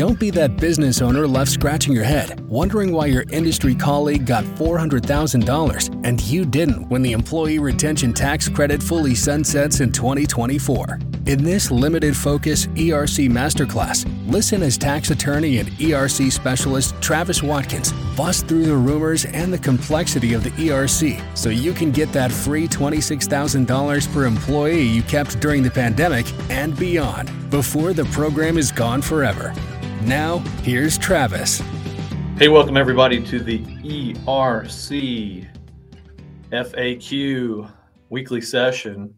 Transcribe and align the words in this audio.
Don't 0.00 0.18
be 0.18 0.30
that 0.30 0.56
business 0.56 1.02
owner 1.02 1.26
left 1.28 1.50
scratching 1.50 1.92
your 1.92 2.04
head, 2.04 2.40
wondering 2.48 2.90
why 2.90 3.04
your 3.04 3.26
industry 3.28 3.74
colleague 3.74 4.24
got 4.24 4.44
$400,000 4.44 6.00
and 6.06 6.18
you 6.22 6.46
didn't 6.46 6.88
when 6.88 7.02
the 7.02 7.12
employee 7.12 7.58
retention 7.58 8.14
tax 8.14 8.48
credit 8.48 8.82
fully 8.82 9.14
sunsets 9.14 9.80
in 9.80 9.92
2024. 9.92 11.00
In 11.26 11.44
this 11.44 11.70
limited 11.70 12.16
focus 12.16 12.66
ERC 12.68 13.28
masterclass, 13.28 14.10
listen 14.26 14.62
as 14.62 14.78
tax 14.78 15.10
attorney 15.10 15.58
and 15.58 15.68
ERC 15.72 16.32
specialist 16.32 16.94
Travis 17.02 17.42
Watkins 17.42 17.92
bust 18.16 18.48
through 18.48 18.64
the 18.64 18.74
rumors 18.74 19.26
and 19.26 19.52
the 19.52 19.58
complexity 19.58 20.32
of 20.32 20.42
the 20.42 20.50
ERC 20.52 21.22
so 21.36 21.50
you 21.50 21.74
can 21.74 21.90
get 21.90 22.10
that 22.14 22.32
free 22.32 22.66
$26,000 22.66 24.14
per 24.14 24.24
employee 24.24 24.80
you 24.80 25.02
kept 25.02 25.38
during 25.40 25.62
the 25.62 25.70
pandemic 25.70 26.24
and 26.48 26.74
beyond 26.78 27.30
before 27.50 27.92
the 27.92 28.06
program 28.06 28.56
is 28.56 28.72
gone 28.72 29.02
forever. 29.02 29.52
Now, 30.02 30.38
here's 30.62 30.96
Travis. 30.96 31.62
Hey, 32.38 32.48
welcome 32.48 32.78
everybody 32.78 33.22
to 33.24 33.38
the 33.38 33.58
ERC 33.58 35.46
FAQ 36.50 37.72
weekly 38.08 38.40
session. 38.40 39.14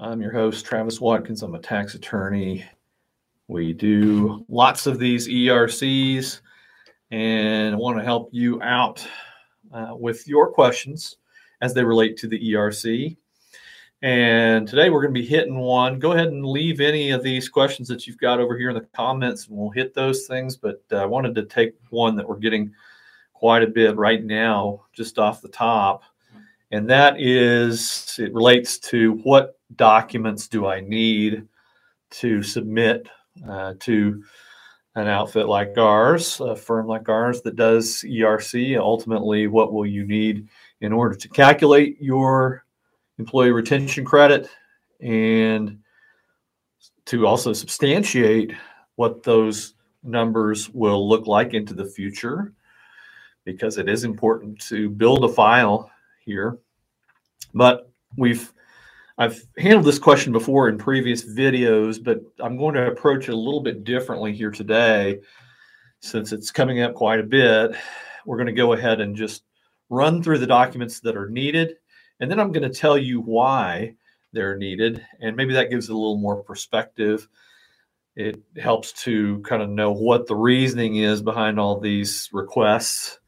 I'm 0.00 0.20
your 0.20 0.32
host, 0.32 0.66
Travis 0.66 1.00
Watkins. 1.00 1.44
I'm 1.44 1.54
a 1.54 1.60
tax 1.60 1.94
attorney. 1.94 2.64
We 3.46 3.72
do 3.72 4.44
lots 4.48 4.88
of 4.88 4.98
these 4.98 5.28
ERCs 5.28 6.40
and 7.12 7.72
I 7.72 7.78
want 7.78 7.96
to 7.96 8.04
help 8.04 8.30
you 8.32 8.60
out 8.62 9.06
uh, 9.72 9.94
with 9.96 10.26
your 10.26 10.50
questions 10.50 11.16
as 11.60 11.74
they 11.74 11.84
relate 11.84 12.16
to 12.18 12.26
the 12.26 12.54
ERC. 12.54 13.16
And 14.02 14.66
today 14.66 14.88
we're 14.88 15.02
going 15.02 15.12
to 15.12 15.20
be 15.20 15.26
hitting 15.26 15.58
one. 15.58 15.98
Go 15.98 16.12
ahead 16.12 16.28
and 16.28 16.46
leave 16.46 16.80
any 16.80 17.10
of 17.10 17.22
these 17.22 17.50
questions 17.50 17.86
that 17.88 18.06
you've 18.06 18.16
got 18.16 18.40
over 18.40 18.56
here 18.56 18.70
in 18.70 18.74
the 18.74 18.86
comments, 18.94 19.46
and 19.46 19.58
we'll 19.58 19.68
hit 19.68 19.92
those 19.92 20.26
things. 20.26 20.56
But 20.56 20.82
uh, 20.90 20.96
I 20.96 21.04
wanted 21.04 21.34
to 21.34 21.44
take 21.44 21.74
one 21.90 22.16
that 22.16 22.26
we're 22.26 22.38
getting 22.38 22.72
quite 23.34 23.62
a 23.62 23.66
bit 23.66 23.96
right 23.96 24.24
now, 24.24 24.84
just 24.94 25.18
off 25.18 25.42
the 25.42 25.48
top. 25.48 26.04
And 26.70 26.88
that 26.88 27.20
is, 27.20 28.16
it 28.18 28.32
relates 28.32 28.78
to 28.78 29.20
what 29.22 29.58
documents 29.76 30.48
do 30.48 30.66
I 30.66 30.80
need 30.80 31.46
to 32.10 32.42
submit 32.42 33.06
uh, 33.46 33.74
to 33.80 34.22
an 34.94 35.08
outfit 35.08 35.46
like 35.46 35.76
ours, 35.76 36.40
a 36.40 36.56
firm 36.56 36.86
like 36.86 37.10
ours 37.10 37.42
that 37.42 37.56
does 37.56 38.02
ERC. 38.02 38.78
Ultimately, 38.78 39.46
what 39.46 39.74
will 39.74 39.86
you 39.86 40.06
need 40.06 40.48
in 40.80 40.92
order 40.92 41.14
to 41.14 41.28
calculate 41.28 42.00
your 42.00 42.64
employee 43.20 43.52
retention 43.52 44.04
credit 44.04 44.48
and 45.00 45.78
to 47.04 47.26
also 47.26 47.52
substantiate 47.52 48.52
what 48.96 49.22
those 49.22 49.74
numbers 50.02 50.70
will 50.70 51.06
look 51.06 51.26
like 51.26 51.52
into 51.52 51.74
the 51.74 51.84
future 51.84 52.52
because 53.44 53.76
it 53.78 53.88
is 53.88 54.04
important 54.04 54.58
to 54.58 54.88
build 54.88 55.24
a 55.24 55.28
file 55.28 55.90
here 56.24 56.58
but 57.54 57.90
we've 58.16 58.52
I've 59.18 59.44
handled 59.58 59.84
this 59.84 59.98
question 59.98 60.32
before 60.32 60.70
in 60.70 60.78
previous 60.78 61.22
videos, 61.22 62.02
but 62.02 62.22
I'm 62.38 62.56
going 62.56 62.74
to 62.74 62.86
approach 62.86 63.28
it 63.28 63.34
a 63.34 63.36
little 63.36 63.60
bit 63.60 63.84
differently 63.84 64.32
here 64.32 64.50
today 64.50 65.20
since 66.00 66.32
it's 66.32 66.50
coming 66.50 66.80
up 66.80 66.94
quite 66.94 67.20
a 67.20 67.24
bit. 67.24 67.76
We're 68.24 68.38
going 68.38 68.46
to 68.46 68.52
go 68.54 68.72
ahead 68.72 68.98
and 68.98 69.14
just 69.14 69.42
run 69.90 70.22
through 70.22 70.38
the 70.38 70.46
documents 70.46 71.00
that 71.00 71.18
are 71.18 71.28
needed 71.28 71.76
and 72.20 72.30
then 72.30 72.38
I'm 72.38 72.52
going 72.52 72.70
to 72.70 72.78
tell 72.78 72.98
you 72.98 73.20
why 73.20 73.94
they're 74.32 74.56
needed. 74.56 75.04
And 75.20 75.36
maybe 75.36 75.54
that 75.54 75.70
gives 75.70 75.88
it 75.88 75.92
a 75.92 75.96
little 75.96 76.18
more 76.18 76.42
perspective. 76.42 77.28
It 78.16 78.40
helps 78.58 78.92
to 79.04 79.40
kind 79.40 79.62
of 79.62 79.70
know 79.70 79.92
what 79.92 80.26
the 80.26 80.36
reasoning 80.36 80.96
is 80.96 81.22
behind 81.22 81.58
all 81.58 81.80
these 81.80 82.28
requests. 82.32 83.18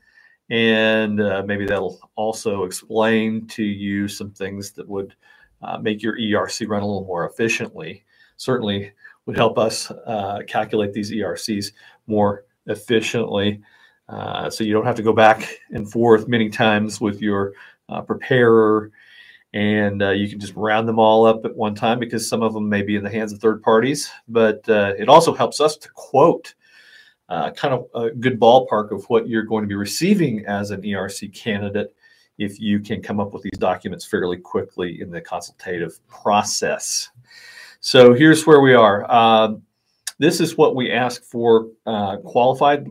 And 0.50 1.20
uh, 1.20 1.42
maybe 1.46 1.64
that'll 1.66 1.98
also 2.14 2.64
explain 2.64 3.46
to 3.48 3.64
you 3.64 4.08
some 4.08 4.32
things 4.32 4.72
that 4.72 4.88
would 4.88 5.14
uh, 5.62 5.78
make 5.78 6.02
your 6.02 6.18
ERC 6.18 6.68
run 6.68 6.82
a 6.82 6.86
little 6.86 7.06
more 7.06 7.26
efficiently. 7.26 8.04
Certainly 8.36 8.92
would 9.24 9.36
help 9.36 9.58
us 9.58 9.90
uh, 9.90 10.40
calculate 10.46 10.92
these 10.92 11.12
ERCs 11.12 11.72
more 12.06 12.44
efficiently. 12.66 13.62
Uh, 14.08 14.50
so 14.50 14.64
you 14.64 14.72
don't 14.72 14.84
have 14.84 14.96
to 14.96 15.02
go 15.02 15.12
back 15.12 15.58
and 15.70 15.90
forth 15.90 16.28
many 16.28 16.50
times 16.50 17.00
with 17.00 17.22
your 17.22 17.54
uh, 17.92 18.00
preparer, 18.00 18.90
and 19.52 20.02
uh, 20.02 20.10
you 20.10 20.28
can 20.28 20.40
just 20.40 20.54
round 20.56 20.88
them 20.88 20.98
all 20.98 21.26
up 21.26 21.44
at 21.44 21.54
one 21.54 21.74
time 21.74 21.98
because 21.98 22.28
some 22.28 22.42
of 22.42 22.54
them 22.54 22.68
may 22.68 22.82
be 22.82 22.96
in 22.96 23.04
the 23.04 23.10
hands 23.10 23.32
of 23.32 23.38
third 23.38 23.62
parties. 23.62 24.10
But 24.28 24.66
uh, 24.68 24.94
it 24.98 25.08
also 25.08 25.34
helps 25.34 25.60
us 25.60 25.76
to 25.76 25.88
quote 25.90 26.54
uh, 27.28 27.50
kind 27.50 27.74
of 27.74 27.86
a 27.94 28.10
good 28.10 28.40
ballpark 28.40 28.90
of 28.90 29.04
what 29.04 29.28
you're 29.28 29.42
going 29.42 29.62
to 29.62 29.68
be 29.68 29.74
receiving 29.74 30.44
as 30.46 30.70
an 30.70 30.82
ERC 30.82 31.34
candidate 31.34 31.94
if 32.38 32.58
you 32.58 32.80
can 32.80 33.02
come 33.02 33.20
up 33.20 33.32
with 33.32 33.42
these 33.42 33.58
documents 33.58 34.04
fairly 34.04 34.36
quickly 34.36 35.00
in 35.00 35.10
the 35.10 35.20
consultative 35.20 35.98
process. 36.08 37.10
So 37.80 38.14
here's 38.14 38.46
where 38.46 38.60
we 38.60 38.74
are. 38.74 39.10
Um, 39.10 39.62
this 40.18 40.40
is 40.40 40.56
what 40.56 40.76
we 40.76 40.90
ask 40.90 41.22
for 41.24 41.68
uh, 41.86 42.18
qualified 42.18 42.86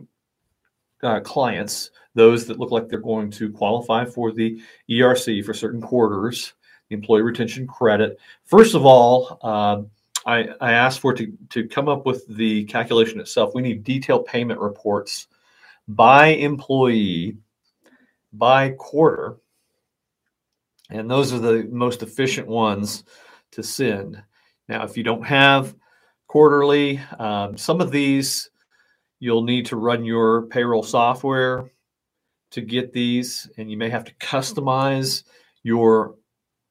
uh, 1.02 1.20
clients 1.20 1.90
those 2.14 2.46
that 2.46 2.58
look 2.58 2.70
like 2.70 2.88
they're 2.88 3.00
going 3.00 3.30
to 3.32 3.50
qualify 3.50 4.04
for 4.04 4.32
the 4.32 4.60
ERC 4.90 5.44
for 5.44 5.54
certain 5.54 5.80
quarters, 5.80 6.54
the 6.88 6.94
employee 6.94 7.22
retention 7.22 7.66
credit. 7.66 8.18
First 8.44 8.74
of 8.74 8.84
all, 8.84 9.38
um, 9.42 9.90
I, 10.26 10.48
I 10.60 10.72
asked 10.72 11.00
for 11.00 11.14
to, 11.14 11.32
to 11.50 11.66
come 11.66 11.88
up 11.88 12.06
with 12.06 12.26
the 12.28 12.64
calculation 12.64 13.20
itself. 13.20 13.54
We 13.54 13.62
need 13.62 13.84
detailed 13.84 14.26
payment 14.26 14.60
reports 14.60 15.28
by 15.88 16.28
employee 16.28 17.36
by 18.32 18.70
quarter. 18.70 19.36
And 20.90 21.10
those 21.10 21.32
are 21.32 21.38
the 21.38 21.68
most 21.70 22.02
efficient 22.02 22.46
ones 22.46 23.04
to 23.52 23.62
send. 23.62 24.22
Now, 24.68 24.84
if 24.84 24.96
you 24.96 25.02
don't 25.02 25.24
have 25.24 25.74
quarterly, 26.28 27.00
um, 27.18 27.56
some 27.56 27.80
of 27.80 27.90
these 27.90 28.50
you'll 29.18 29.44
need 29.44 29.66
to 29.66 29.76
run 29.76 30.04
your 30.04 30.42
payroll 30.46 30.82
software 30.82 31.70
to 32.52 32.60
get 32.60 32.92
these, 32.92 33.50
and 33.56 33.70
you 33.70 33.76
may 33.76 33.88
have 33.90 34.04
to 34.04 34.14
customize 34.14 35.24
your 35.62 36.14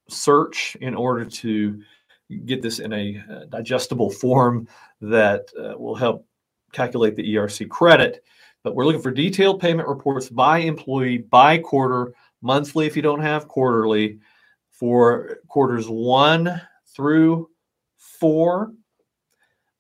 search 0.10 0.78
in 0.82 0.96
order 0.96 1.26
to 1.26 1.82
get 2.46 2.62
this 2.62 2.80
in 2.80 2.94
a 2.94 3.22
uh, 3.30 3.46
digestible 3.50 4.10
form 4.10 4.68
that 5.02 5.50
uh, 5.60 5.78
will 5.78 5.96
help 5.96 6.26
calculate 6.72 7.16
the 7.16 7.36
ERC 7.36 7.68
credit. 7.70 8.24
But 8.64 8.76
we're 8.76 8.86
looking 8.86 9.02
for 9.02 9.12
detailed 9.12 9.60
payment 9.60 9.88
reports 9.88 10.30
by 10.30 10.60
employee, 10.60 11.18
by 11.18 11.58
quarter, 11.58 12.14
monthly 12.42 12.86
if 12.86 12.96
you 12.96 13.02
don't 13.02 13.22
have 13.22 13.48
quarterly, 13.48 14.20
for 14.70 15.40
quarters 15.48 15.88
one 15.90 16.62
through 16.96 17.50
four 17.98 18.74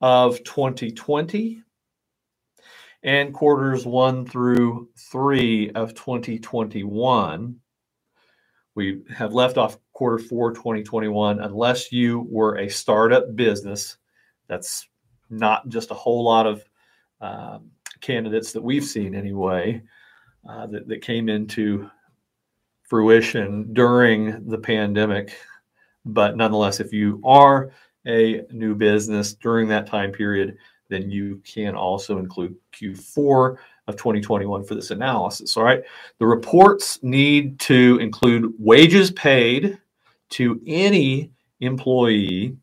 of 0.02 0.44
2020 0.44 1.62
and 3.04 3.34
quarters 3.34 3.86
one 3.86 4.26
through 4.26 4.90
three 4.98 5.72
of 5.72 5.94
2021. 5.96 7.56
We 8.76 9.02
have 9.16 9.34
left 9.34 9.58
off 9.58 9.78
quarter 9.94 10.20
four 10.20 10.54
2021 10.54 11.40
unless 11.40 11.92
you 11.92 12.26
were 12.30 12.58
a 12.58 12.70
startup 12.70 13.36
business. 13.36 13.98
That's 14.48 14.88
not 15.30 15.68
just 15.70 15.92
a 15.92 15.96
whole 15.96 16.24
lot 16.24 16.46
of 16.46 16.64
um, 17.20 17.72
candidates 18.02 18.52
that 18.54 18.64
we've 18.64 18.84
seen 18.84 19.16
anyway 19.16 19.82
uh, 20.48 20.68
that, 20.68 20.88
that 20.88 21.02
came 21.02 21.30
into 21.30 21.90
fruition 22.84 23.74
during 23.74 24.48
the 24.48 24.58
pandemic. 24.58 25.36
But 26.06 26.36
nonetheless, 26.36 26.80
if 26.80 26.92
you 26.94 27.22
are 27.24 27.72
a 28.08 28.42
new 28.52 28.76
business 28.76 29.34
during 29.34 29.68
that 29.70 29.88
time 29.88 30.12
period, 30.12 30.58
then 30.92 31.10
you 31.10 31.42
can 31.46 31.74
also 31.74 32.20
include 32.20 32.56
Q4 32.74 33.58
of 33.88 33.96
2021 33.96 34.64
for 34.64 34.76
this 34.76 34.92
analysis. 34.92 35.56
All 35.58 35.64
right. 35.64 35.84
The 36.20 36.26
reports 36.26 37.00
need 37.02 37.60
to 37.62 37.98
include 38.00 38.54
wages 38.60 39.12
paid 39.12 39.80
to 40.32 40.62
any 40.68 41.32
employee. 41.62 42.58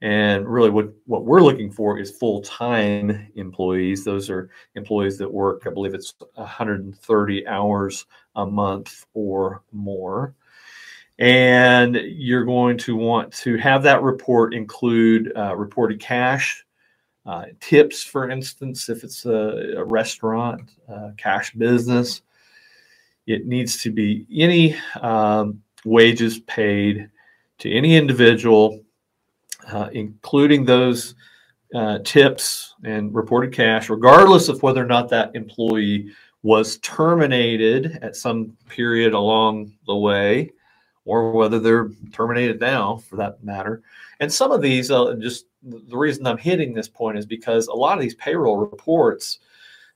And 0.00 0.48
really, 0.48 0.70
what, 0.70 0.92
what 1.06 1.24
we're 1.24 1.40
looking 1.40 1.72
for 1.72 1.98
is 1.98 2.12
full 2.12 2.40
time 2.40 3.28
employees. 3.34 4.04
Those 4.04 4.30
are 4.30 4.48
employees 4.76 5.18
that 5.18 5.32
work, 5.32 5.64
I 5.66 5.70
believe 5.70 5.94
it's 5.94 6.14
130 6.34 7.46
hours 7.48 8.06
a 8.36 8.46
month 8.46 9.06
or 9.14 9.62
more. 9.72 10.34
And 11.18 11.96
you're 11.96 12.44
going 12.44 12.78
to 12.78 12.94
want 12.94 13.32
to 13.38 13.56
have 13.56 13.82
that 13.82 14.02
report 14.02 14.54
include 14.54 15.32
uh, 15.36 15.56
reported 15.56 15.98
cash 15.98 16.64
uh, 17.28 17.44
tips, 17.60 18.02
for 18.02 18.30
instance, 18.30 18.88
if 18.88 19.04
it's 19.04 19.26
a, 19.26 19.74
a 19.76 19.84
restaurant, 19.84 20.70
uh, 20.88 21.10
cash 21.18 21.52
business, 21.52 22.22
it 23.26 23.46
needs 23.46 23.82
to 23.82 23.90
be 23.90 24.26
any 24.34 24.74
um, 25.02 25.62
wages 25.84 26.40
paid 26.40 27.10
to 27.58 27.70
any 27.70 27.96
individual, 27.96 28.80
uh, 29.70 29.90
including 29.92 30.64
those 30.64 31.16
uh, 31.74 31.98
tips 32.02 32.74
and 32.84 33.14
reported 33.14 33.52
cash, 33.52 33.90
regardless 33.90 34.48
of 34.48 34.62
whether 34.62 34.82
or 34.82 34.86
not 34.86 35.10
that 35.10 35.30
employee 35.36 36.10
was 36.42 36.78
terminated 36.78 37.98
at 38.00 38.16
some 38.16 38.56
period 38.70 39.12
along 39.12 39.70
the 39.86 39.94
way, 39.94 40.50
or 41.08 41.32
whether 41.32 41.58
they're 41.58 41.88
terminated 42.12 42.60
now 42.60 42.98
for 42.98 43.16
that 43.16 43.42
matter. 43.42 43.82
And 44.20 44.30
some 44.30 44.52
of 44.52 44.60
these, 44.60 44.90
uh, 44.90 45.14
just 45.14 45.46
the 45.62 45.96
reason 45.96 46.26
I'm 46.26 46.36
hitting 46.36 46.74
this 46.74 46.88
point 46.88 47.16
is 47.16 47.24
because 47.24 47.66
a 47.68 47.72
lot 47.72 47.96
of 47.96 48.02
these 48.02 48.14
payroll 48.16 48.58
reports, 48.58 49.38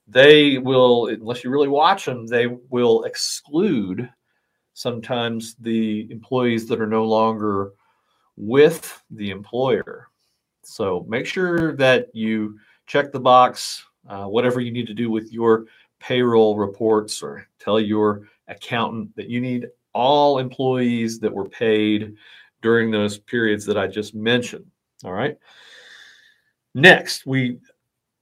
they 0.08 0.56
will, 0.56 1.08
unless 1.08 1.44
you 1.44 1.50
really 1.50 1.68
watch 1.68 2.06
them, 2.06 2.26
they 2.26 2.46
will 2.46 3.04
exclude 3.04 4.08
sometimes 4.72 5.54
the 5.56 6.10
employees 6.10 6.66
that 6.68 6.80
are 6.80 6.86
no 6.86 7.04
longer 7.04 7.72
with 8.36 9.02
the 9.10 9.28
employer. 9.28 10.08
So 10.62 11.04
make 11.06 11.26
sure 11.26 11.76
that 11.76 12.08
you 12.14 12.58
check 12.86 13.12
the 13.12 13.20
box, 13.20 13.84
uh, 14.08 14.24
whatever 14.24 14.60
you 14.60 14.72
need 14.72 14.86
to 14.86 14.94
do 14.94 15.10
with 15.10 15.30
your 15.30 15.66
payroll 16.00 16.56
reports, 16.56 17.22
or 17.22 17.46
tell 17.58 17.78
your 17.78 18.22
accountant 18.48 19.14
that 19.14 19.28
you 19.28 19.42
need 19.42 19.68
all 19.94 20.38
employees 20.38 21.18
that 21.20 21.32
were 21.32 21.48
paid 21.48 22.14
during 22.60 22.90
those 22.90 23.18
periods 23.18 23.66
that 23.66 23.78
I 23.78 23.86
just 23.86 24.14
mentioned. 24.14 24.66
All 25.04 25.12
right. 25.12 25.36
Next, 26.74 27.26
we 27.26 27.58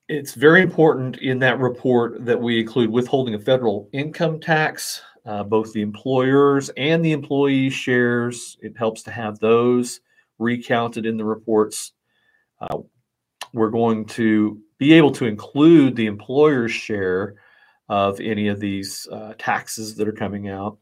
it's 0.09 0.35
very 0.35 0.61
important 0.61 1.19
in 1.19 1.39
that 1.39 1.61
report 1.61 2.25
that 2.25 2.41
we 2.41 2.59
include 2.59 2.91
withholding 2.91 3.35
of 3.35 3.45
federal 3.45 3.89
income 3.93 4.41
tax, 4.41 5.03
uh, 5.25 5.45
both 5.45 5.73
the 5.73 5.83
employers 5.83 6.69
and 6.77 7.05
the 7.05 7.13
employee 7.13 7.71
shares. 7.71 8.59
It 8.61 8.77
helps 8.77 9.05
to 9.05 9.13
have 9.13 9.39
those 9.39 10.01
recounted 10.41 11.07
in 11.07 11.17
the 11.17 11.25
reports. 11.25 11.93
Uh, 12.61 12.79
we're 13.53 13.71
going 13.71 14.05
to 14.07 14.61
be 14.79 14.95
able 14.95 15.13
to 15.13 15.27
include 15.27 15.95
the 15.95 16.07
employer's 16.07 16.73
share 16.73 17.37
of 17.89 18.19
any 18.19 18.49
of 18.49 18.59
these 18.59 19.07
uh, 19.13 19.35
taxes 19.39 19.95
that 19.95 20.09
are 20.09 20.13
coming 20.13 20.49
out. 20.49 20.79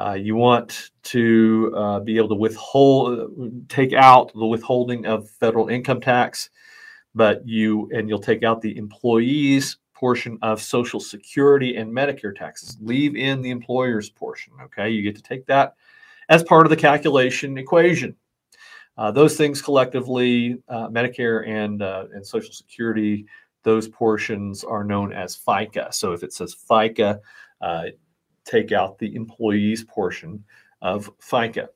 Uh, 0.00 0.14
you 0.14 0.34
want 0.34 0.92
to 1.02 1.72
uh, 1.76 2.00
be 2.00 2.16
able 2.16 2.28
to 2.28 2.34
withhold, 2.34 3.68
take 3.68 3.92
out 3.92 4.32
the 4.32 4.46
withholding 4.46 5.04
of 5.04 5.28
federal 5.28 5.68
income 5.68 6.00
tax, 6.00 6.48
but 7.14 7.46
you 7.46 7.90
and 7.92 8.08
you'll 8.08 8.18
take 8.18 8.42
out 8.42 8.62
the 8.62 8.74
employees 8.78 9.76
portion 9.94 10.38
of 10.40 10.62
Social 10.62 11.00
Security 11.00 11.76
and 11.76 11.92
Medicare 11.92 12.34
taxes. 12.34 12.78
Leave 12.80 13.14
in 13.14 13.42
the 13.42 13.50
employer's 13.50 14.08
portion. 14.08 14.54
Okay, 14.62 14.88
you 14.88 15.02
get 15.02 15.16
to 15.16 15.22
take 15.22 15.44
that 15.46 15.74
as 16.30 16.42
part 16.44 16.64
of 16.64 16.70
the 16.70 16.76
calculation 16.76 17.58
equation. 17.58 18.16
Uh, 18.96 19.10
those 19.10 19.36
things 19.36 19.60
collectively, 19.60 20.56
uh, 20.68 20.88
Medicare 20.88 21.46
and 21.46 21.82
uh, 21.82 22.06
and 22.14 22.26
Social 22.26 22.54
Security, 22.54 23.26
those 23.64 23.86
portions 23.88 24.64
are 24.64 24.82
known 24.82 25.12
as 25.12 25.36
FICA. 25.36 25.92
So 25.92 26.12
if 26.12 26.22
it 26.22 26.32
says 26.32 26.56
FICA, 26.70 27.18
take 28.50 28.72
out 28.72 28.98
the 28.98 29.14
employees 29.14 29.84
portion 29.84 30.44
of 30.82 31.10
FICA. 31.18 31.68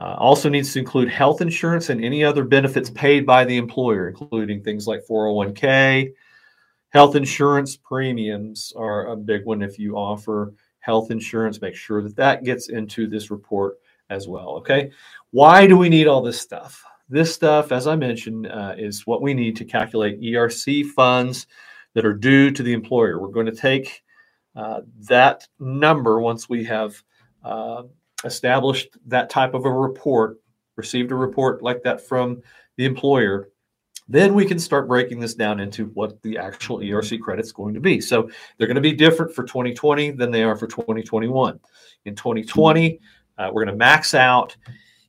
Uh, 0.00 0.14
also 0.14 0.48
needs 0.48 0.72
to 0.72 0.78
include 0.78 1.08
health 1.08 1.42
insurance 1.42 1.90
and 1.90 2.02
any 2.02 2.24
other 2.24 2.44
benefits 2.44 2.88
paid 2.90 3.26
by 3.26 3.44
the 3.44 3.58
employer, 3.58 4.08
including 4.08 4.62
things 4.62 4.86
like 4.86 5.02
401k. 5.08 6.12
Health 6.90 7.14
insurance 7.14 7.76
premiums 7.76 8.72
are 8.76 9.08
a 9.08 9.16
big 9.16 9.44
one 9.44 9.62
if 9.62 9.78
you 9.78 9.96
offer 9.96 10.54
health 10.80 11.10
insurance. 11.10 11.60
Make 11.60 11.74
sure 11.74 12.02
that 12.02 12.16
that 12.16 12.44
gets 12.44 12.68
into 12.68 13.06
this 13.06 13.30
report 13.30 13.78
as 14.08 14.28
well. 14.28 14.50
Okay. 14.56 14.90
Why 15.30 15.66
do 15.66 15.76
we 15.76 15.88
need 15.88 16.06
all 16.06 16.22
this 16.22 16.40
stuff? 16.40 16.82
This 17.08 17.34
stuff, 17.34 17.72
as 17.72 17.86
I 17.86 17.96
mentioned, 17.96 18.46
uh, 18.46 18.74
is 18.78 19.06
what 19.06 19.20
we 19.20 19.34
need 19.34 19.56
to 19.56 19.64
calculate 19.64 20.20
ERC 20.20 20.86
funds 20.86 21.46
that 21.94 22.06
are 22.06 22.14
due 22.14 22.50
to 22.50 22.62
the 22.62 22.72
employer. 22.72 23.20
We're 23.20 23.28
going 23.28 23.46
to 23.46 23.52
take 23.52 24.02
that 24.54 25.46
number 25.58 26.20
once 26.20 26.48
we 26.48 26.64
have 26.64 26.94
uh, 27.44 27.82
established 28.24 28.96
that 29.06 29.30
type 29.30 29.54
of 29.54 29.64
a 29.64 29.70
report, 29.70 30.38
received 30.76 31.12
a 31.12 31.16
report 31.16 31.62
like 31.62 31.82
that 31.82 32.00
from 32.00 32.42
the 32.76 32.84
employer, 32.84 33.48
then 34.08 34.34
we 34.34 34.44
can 34.44 34.58
start 34.58 34.88
breaking 34.88 35.20
this 35.20 35.34
down 35.34 35.60
into 35.60 35.86
what 35.94 36.20
the 36.22 36.36
actual 36.36 36.78
ERC 36.78 37.20
credit 37.20 37.44
is 37.44 37.52
going 37.52 37.74
to 37.74 37.80
be. 37.80 38.00
So 38.00 38.28
they're 38.56 38.66
going 38.66 38.74
to 38.74 38.80
be 38.80 38.92
different 38.92 39.32
for 39.32 39.44
2020 39.44 40.12
than 40.12 40.30
they 40.30 40.42
are 40.42 40.56
for 40.56 40.66
2021. 40.66 41.58
In 42.04 42.14
2020, 42.14 43.00
uh, 43.38 43.50
we're 43.52 43.64
going 43.64 43.74
to 43.74 43.78
max 43.78 44.14
out 44.14 44.56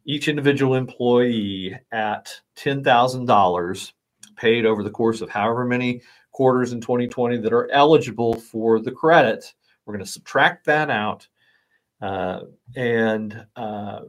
each 0.06 0.28
individual 0.28 0.76
employee 0.76 1.78
at 1.92 2.34
$10,000 2.58 3.92
paid 4.36 4.66
over 4.66 4.84
the 4.84 4.90
course 4.90 5.22
of 5.22 5.30
however 5.30 5.66
many 5.66 6.02
quarters 6.34 6.74
in 6.74 6.82
2020 6.82 7.38
that 7.38 7.54
are 7.54 7.72
eligible 7.72 8.36
for 8.36 8.80
the 8.80 8.92
credit. 8.92 9.54
We're 9.86 9.94
going 9.94 10.06
to 10.06 10.12
subtract 10.12 10.66
that 10.66 10.90
out 10.90 11.28
uh, 12.02 12.42
and 12.76 13.46
uh, 13.56 14.02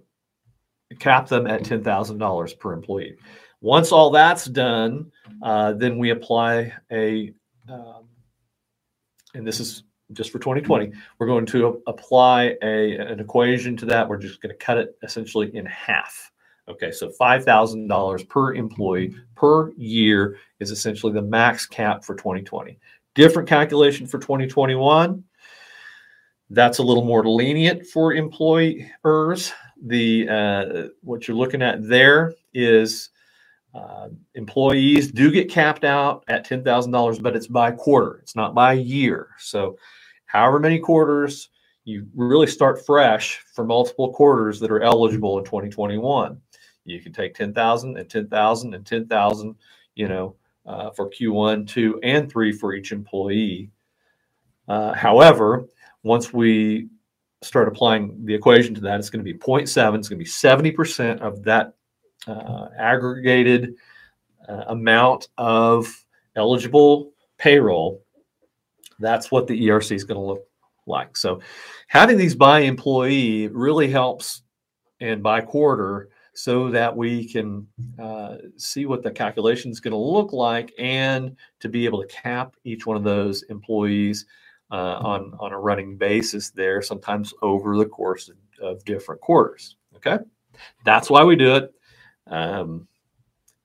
cap 0.99 1.29
them 1.29 1.47
at 1.47 1.63
$10,000 1.63 2.59
per 2.59 2.73
employee. 2.73 3.17
Once 3.61 3.93
all 3.93 4.11
that's 4.11 4.47
done, 4.47 5.11
uh, 5.43 5.73
then 5.73 5.99
we 5.99 6.11
apply 6.11 6.73
a, 6.91 7.33
um, 7.69 8.09
and 9.35 9.47
this 9.47 9.61
is 9.61 9.85
just 10.13 10.31
for 10.31 10.39
2020, 10.39 10.93
we're 11.19 11.27
going 11.27 11.47
to 11.47 11.83
apply 11.87 12.57
a, 12.63 12.97
an 12.97 13.21
equation 13.21 13.77
to 13.77 13.87
that. 13.87 14.09
We're 14.09 14.19
just 14.19 14.41
going 14.41 14.55
to 14.55 14.65
cut 14.65 14.77
it 14.77 14.97
essentially 15.03 15.55
in 15.57 15.65
half. 15.67 16.31
Okay, 16.67 16.91
so 16.91 17.09
$5,000 17.09 18.29
per 18.29 18.55
employee 18.55 19.15
per 19.35 19.71
year 19.73 20.39
is 20.61 20.71
essentially 20.71 21.13
the 21.13 21.21
max 21.21 21.67
cap 21.67 22.03
for 22.03 22.15
2020. 22.15 22.79
Different 23.15 23.49
calculation 23.49 24.07
for 24.07 24.19
2021. 24.19 25.23
That's 26.51 26.79
a 26.79 26.83
little 26.83 27.05
more 27.05 27.25
lenient 27.25 27.87
for 27.87 28.15
employers. 28.15 29.53
The 29.87 30.29
uh, 30.29 30.89
what 31.03 31.29
you're 31.29 31.37
looking 31.37 31.61
at 31.63 31.87
there 31.87 32.33
is 32.55 33.11
uh, 33.75 34.09
employees 34.35 35.11
do 35.11 35.31
get 35.31 35.51
capped 35.51 35.85
out 35.85 36.25
at 36.29 36.47
$10,000, 36.47 37.23
but 37.23 37.37
it's 37.37 37.49
by 37.49 37.73
quarter. 37.73 38.21
It's 38.23 38.37
not 38.37 38.55
by 38.55 38.75
year. 38.75 39.31
So, 39.39 39.77
however 40.27 40.61
many 40.61 40.79
quarters, 40.79 41.51
you 41.85 42.07
really 42.15 42.47
start 42.47 42.87
fresh 42.87 43.43
for 43.53 43.65
multiple 43.65 44.13
quarters 44.13 44.61
that 44.61 44.71
are 44.71 44.81
eligible 44.81 45.39
in 45.39 45.45
2021 45.45 46.41
you 46.85 47.01
can 47.01 47.13
take 47.13 47.35
10,000 47.35 47.97
and 47.97 48.09
10,000 48.09 48.75
and 48.75 48.87
10,000, 48.87 49.55
you 49.95 50.09
know, 50.09 50.37
uh, 50.67 50.91
for 50.91 51.11
Q1, 51.11 51.67
2, 51.67 52.01
and 52.03 52.31
3 52.31 52.53
for 52.53 52.75
each 52.75 52.93
employee. 52.93 53.71
Uh, 54.69 54.93
however, 54.93 55.67
once 56.03 56.33
we 56.33 56.89
start 57.43 57.69
applying 57.69 58.25
the 58.25 58.35
equation 58.35 58.75
to 58.75 58.81
that, 58.83 58.99
it's 58.99 59.11
going 59.11 59.25
to 59.25 59.33
be 59.33 59.39
0.7. 59.39 59.99
It's 59.99 60.09
going 60.09 60.19
to 60.19 60.25
be 60.25 60.25
70% 60.25 61.21
of 61.21 61.43
that 61.45 61.75
uh, 62.27 62.69
aggregated 62.79 63.75
uh, 64.49 64.65
amount 64.69 65.29
of 65.37 65.87
eligible 66.37 67.13
payroll. 67.39 68.03
That's 68.99 69.31
what 69.31 69.47
the 69.47 69.69
ERC 69.69 69.93
is 69.93 70.05
going 70.05 70.21
to 70.21 70.27
look 70.27 70.47
like. 70.87 71.17
So 71.17 71.41
having 71.89 72.17
these 72.17 72.35
by 72.35 72.61
employee 72.61 73.49
really 73.49 73.91
helps 73.91 74.43
and 75.01 75.23
by 75.23 75.41
quarter 75.41 76.09
so 76.35 76.69
that 76.71 76.95
we 76.95 77.27
can 77.29 77.67
uh, 77.99 78.37
see 78.57 78.87
what 78.87 79.03
the 79.03 79.11
calculation 79.11 79.71
is 79.71 79.81
going 79.81 79.93
to 79.93 79.97
look 79.97 80.33
like 80.33 80.73
and 80.79 81.37
to 81.61 81.69
be 81.69 81.85
able 81.85 82.03
to 82.03 82.09
cap 82.09 82.57
each 82.65 82.87
one 82.87 82.97
of 82.97 83.05
those 83.05 83.43
employees 83.45 84.27
uh, 84.71 84.99
on, 84.99 85.33
on 85.39 85.53
a 85.53 85.59
running 85.59 85.97
basis 85.97 86.51
there, 86.51 86.83
sometimes 86.83 87.33
over 87.43 87.79
the 87.79 87.87
course 87.87 88.29
of, 88.29 88.37
different 88.85 89.21
quarters. 89.21 89.77
Okay. 89.95 90.17
That's 90.85 91.11
why 91.11 91.23
we 91.23 91.37
do 91.37 91.57
it. 91.57 91.75
Um, 92.29 92.89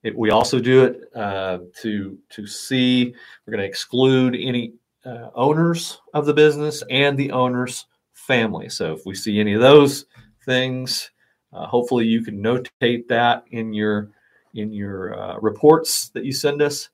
it 0.03 0.17
we 0.17 0.29
also 0.29 0.59
do 0.59 0.83
it 0.83 1.01
uh, 1.15 1.59
to, 1.81 2.17
to 2.29 2.45
see, 2.45 3.13
we're 3.45 3.51
going 3.51 3.61
to 3.61 3.67
exclude 3.67 4.35
any 4.35 4.73
uh, 5.05 5.29
owners 5.35 6.01
of 6.13 6.25
the 6.25 6.33
business 6.33 6.83
and 6.89 7.17
the 7.17 7.31
owner's 7.31 7.85
family. 8.13 8.67
So 8.67 8.93
if 8.93 9.05
we 9.05 9.15
see 9.15 9.39
any 9.39 9.53
of 9.53 9.61
those 9.61 10.05
things, 10.45 11.11
uh, 11.53 11.65
hopefully, 11.65 12.05
you 12.05 12.23
can 12.23 12.41
notate 12.41 13.07
that 13.07 13.45
in 13.51 13.73
your 13.73 14.11
in 14.53 14.71
your 14.71 15.19
uh, 15.19 15.37
reports 15.39 16.09
that 16.09 16.25
you 16.25 16.31
send 16.31 16.61
us. 16.61 16.89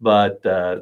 But 0.00 0.44
uh, 0.44 0.80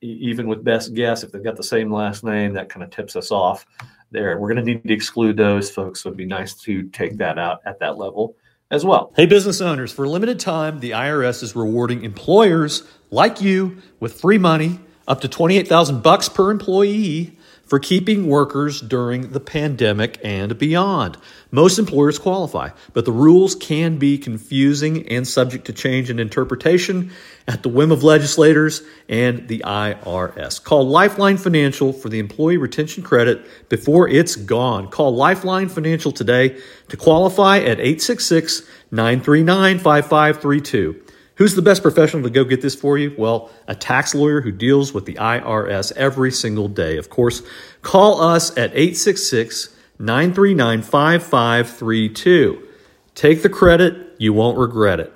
even 0.00 0.48
with 0.48 0.64
best 0.64 0.94
guess, 0.94 1.22
if 1.22 1.32
they've 1.32 1.42
got 1.42 1.56
the 1.56 1.62
same 1.62 1.92
last 1.92 2.24
name, 2.24 2.54
that 2.54 2.68
kind 2.68 2.82
of 2.82 2.90
tips 2.90 3.16
us 3.16 3.30
off 3.30 3.66
there. 4.10 4.38
We're 4.38 4.52
going 4.52 4.64
to 4.64 4.72
need 4.72 4.84
to 4.84 4.94
exclude 4.94 5.36
those 5.36 5.70
folks. 5.70 6.02
So 6.02 6.08
it'd 6.08 6.16
be 6.16 6.26
nice 6.26 6.54
to 6.62 6.84
take 6.90 7.18
that 7.18 7.38
out 7.38 7.60
at 7.64 7.78
that 7.80 7.98
level 7.98 8.36
as 8.70 8.84
well. 8.84 9.12
Hey, 9.16 9.26
business 9.26 9.60
owners, 9.60 9.92
for 9.92 10.04
a 10.04 10.08
limited 10.08 10.40
time, 10.40 10.80
the 10.80 10.92
IRS 10.92 11.42
is 11.42 11.54
rewarding 11.54 12.04
employers 12.04 12.84
like 13.10 13.40
you 13.40 13.78
with 13.98 14.20
free 14.20 14.38
money 14.38 14.80
up 15.06 15.20
to 15.20 15.28
28,000 15.28 16.02
bucks 16.02 16.28
per 16.28 16.50
employee 16.50 17.36
for 17.70 17.78
keeping 17.78 18.26
workers 18.26 18.80
during 18.80 19.30
the 19.30 19.38
pandemic 19.38 20.18
and 20.24 20.58
beyond. 20.58 21.16
Most 21.52 21.78
employers 21.78 22.18
qualify, 22.18 22.70
but 22.94 23.04
the 23.04 23.12
rules 23.12 23.54
can 23.54 23.96
be 23.96 24.18
confusing 24.18 25.08
and 25.08 25.26
subject 25.26 25.66
to 25.66 25.72
change 25.72 26.10
and 26.10 26.18
interpretation 26.18 27.12
at 27.46 27.62
the 27.62 27.68
whim 27.68 27.92
of 27.92 28.02
legislators 28.02 28.82
and 29.08 29.46
the 29.46 29.60
IRS. 29.64 30.62
Call 30.62 30.88
Lifeline 30.88 31.36
Financial 31.36 31.92
for 31.92 32.08
the 32.08 32.18
employee 32.18 32.56
retention 32.56 33.04
credit 33.04 33.46
before 33.68 34.08
it's 34.08 34.34
gone. 34.34 34.88
Call 34.88 35.14
Lifeline 35.14 35.68
Financial 35.68 36.10
today 36.10 36.60
to 36.88 36.96
qualify 36.96 37.58
at 37.58 37.78
866 37.78 38.62
939 38.90 39.78
5532. 39.78 41.04
Who's 41.40 41.54
the 41.54 41.62
best 41.62 41.80
professional 41.80 42.22
to 42.24 42.28
go 42.28 42.44
get 42.44 42.60
this 42.60 42.74
for 42.74 42.98
you? 42.98 43.14
Well, 43.16 43.48
a 43.66 43.74
tax 43.74 44.14
lawyer 44.14 44.42
who 44.42 44.52
deals 44.52 44.92
with 44.92 45.06
the 45.06 45.14
IRS 45.14 45.90
every 45.96 46.30
single 46.30 46.68
day. 46.68 46.98
Of 46.98 47.08
course, 47.08 47.40
call 47.80 48.20
us 48.20 48.50
at 48.58 48.72
866 48.72 49.74
939 49.98 50.82
5532. 50.82 52.68
Take 53.14 53.40
the 53.40 53.48
credit, 53.48 54.16
you 54.18 54.34
won't 54.34 54.58
regret 54.58 55.00
it. 55.00 55.14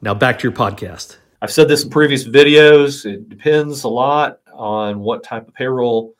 Now 0.00 0.14
back 0.14 0.38
to 0.38 0.44
your 0.44 0.56
podcast. 0.56 1.18
I've 1.42 1.52
said 1.52 1.68
this 1.68 1.84
in 1.84 1.90
previous 1.90 2.26
videos. 2.26 3.04
It 3.04 3.28
depends 3.28 3.84
a 3.84 3.88
lot 3.88 4.40
on 4.54 5.00
what 5.00 5.22
type 5.22 5.46
of 5.48 5.52
payroll 5.52 6.14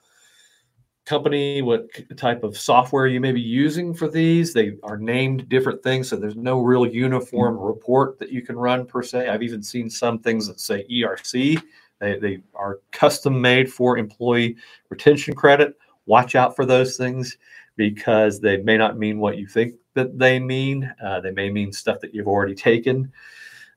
company, 1.04 1.62
what 1.62 1.88
type 2.16 2.44
of 2.44 2.56
software 2.56 3.06
you 3.06 3.21
may 3.21 3.32
be 3.32 3.40
using 3.40 3.92
for 3.92 4.09
these. 4.09 4.52
They 4.52 4.76
are 4.82 4.97
named 4.97 5.49
different 5.49 5.82
things, 5.82 6.09
so 6.09 6.16
there's 6.16 6.37
no 6.37 6.61
real 6.61 6.87
uniform 6.87 7.59
report 7.59 8.18
that 8.18 8.30
you 8.30 8.42
can 8.42 8.56
run 8.56 8.87
per 8.87 9.02
se. 9.02 9.28
I've 9.28 9.42
even 9.42 9.62
seen 9.62 9.90
some 9.90 10.18
things 10.18 10.47
that 10.47 10.61
say 10.61 10.87
ERC. 10.90 11.61
They, 11.99 12.18
they 12.18 12.42
are 12.54 12.80
custom 12.92 13.40
made 13.40 13.73
for 13.73 13.99
employee 13.99 14.56
retention 14.90 15.35
credit. 15.35 15.76
Watch 16.06 16.35
out 16.35 16.54
for 16.54 16.64
those 16.64 16.97
things 16.97 17.37
because 17.76 18.40
they 18.40 18.59
may 18.59 18.76
not 18.76 18.99
mean 18.99 19.18
what 19.18 19.38
you 19.38 19.47
think 19.47 19.75
that 19.94 20.18
they 20.18 20.38
mean. 20.38 20.92
Uh, 21.02 21.21
they 21.21 21.30
may 21.30 21.50
mean 21.50 21.73
stuff 21.73 22.00
that 22.00 22.14
you've 22.14 22.28
already 22.28 22.54
taken, 22.54 23.12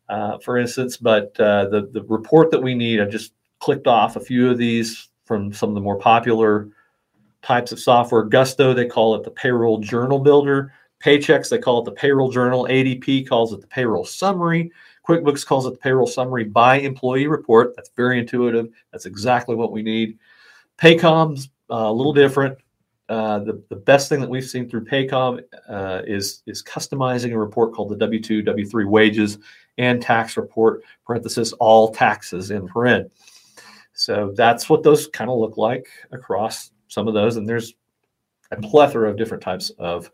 uh, 0.09 0.37
for 0.39 0.57
instance. 0.57 0.97
But 0.97 1.39
uh, 1.39 1.69
the 1.69 1.89
the 1.91 2.03
report 2.03 2.51
that 2.51 2.61
we 2.61 2.75
need, 2.75 2.99
I 2.99 3.05
just 3.05 3.33
clicked 3.59 3.87
off 3.87 4.15
a 4.15 4.19
few 4.19 4.49
of 4.49 4.57
these 4.57 5.09
from 5.25 5.51
some 5.51 5.69
of 5.69 5.75
the 5.75 5.81
more 5.81 5.97
popular 5.97 6.69
types 7.45 7.71
of 7.71 7.79
software. 7.79 8.23
Gusto, 8.23 8.73
they 8.73 8.85
call 8.85 9.15
it 9.15 9.23
the 9.23 9.31
payroll 9.31 9.77
journal 9.77 10.19
builder. 10.19 10.73
Paychex, 11.03 11.49
they 11.49 11.59
call 11.59 11.79
it 11.79 11.85
the 11.85 11.91
payroll 11.91 12.31
journal. 12.31 12.67
ADP 12.69 13.27
calls 13.27 13.53
it 13.53 13.61
the 13.61 13.67
payroll 13.67 14.05
summary. 14.05 14.71
QuickBooks 15.07 15.45
calls 15.45 15.67
it 15.67 15.71
the 15.71 15.77
payroll 15.77 16.07
summary 16.07 16.45
by 16.45 16.77
employee 16.77 17.27
report. 17.27 17.75
That's 17.75 17.91
very 17.95 18.19
intuitive. 18.19 18.69
That's 18.91 19.05
exactly 19.05 19.55
what 19.55 19.71
we 19.71 19.83
need. 19.83 20.17
Paycom's 20.79 21.49
uh, 21.69 21.75
a 21.75 21.93
little 21.93 22.13
different. 22.13 22.57
Uh, 23.07 23.37
the, 23.39 23.63
the 23.69 23.75
best 23.75 24.09
thing 24.09 24.19
that 24.19 24.29
we've 24.29 24.49
seen 24.49 24.67
through 24.67 24.83
Paycom 24.83 25.39
uh, 25.69 26.01
is, 26.07 26.41
is 26.47 26.63
customizing 26.63 27.33
a 27.33 27.37
report 27.37 27.71
called 27.71 27.89
the 27.89 28.07
W2, 28.07 28.43
W3 28.47 28.89
wages 28.89 29.37
and 29.77 30.01
tax 30.01 30.37
report, 30.37 30.81
parenthesis, 31.05 31.53
all 31.53 31.93
taxes 31.93 32.49
in 32.49 32.67
paren. 32.67 33.11
So 33.93 34.33
that's 34.35 34.69
what 34.69 34.81
those 34.81 35.07
kind 35.07 35.29
of 35.29 35.37
look 35.37 35.55
like 35.55 35.87
across 36.11 36.71
some 36.87 37.07
of 37.07 37.13
those, 37.13 37.37
and 37.37 37.47
there's 37.47 37.73
a 38.51 38.61
plethora 38.61 39.09
of 39.09 39.17
different 39.17 39.43
types 39.43 39.71
of 39.79 40.11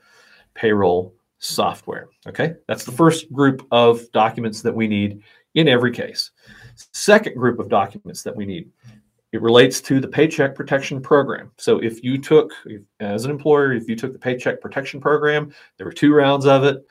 payroll 0.54 1.14
software. 1.40 2.10
Okay, 2.28 2.56
that's 2.68 2.86
the 2.86 2.92
first 2.92 3.32
group 3.32 3.66
of 3.72 4.12
documents 4.12 4.62
that 4.62 4.76
we 4.76 4.88
need 4.88 5.22
in 5.56 5.68
every 5.68 5.92
case. 5.92 6.32
Second 6.94 7.36
group 7.36 7.60
of 7.60 7.70
documents 7.70 8.24
that 8.24 8.36
we 8.36 8.46
need 8.46 8.70
it 9.32 9.42
relates 9.42 9.80
to 9.82 10.00
the 10.00 10.08
Paycheck 10.08 10.56
Protection 10.56 11.02
Program. 11.02 11.52
So 11.58 11.80
if 11.80 12.04
you 12.04 12.18
took, 12.18 12.52
as 13.00 13.24
an 13.24 13.32
employer, 13.32 13.72
if 13.72 13.88
you 13.88 13.96
took 13.96 14.12
the 14.12 14.20
Paycheck 14.20 14.60
Protection 14.60 15.00
Program, 15.00 15.54
there 15.78 15.86
were 15.86 15.94
two 15.94 16.14
rounds 16.14 16.46
of 16.46 16.64
it. 16.66 16.86